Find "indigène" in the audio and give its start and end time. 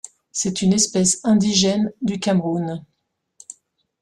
1.23-1.93